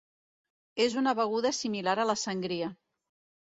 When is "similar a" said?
1.59-2.07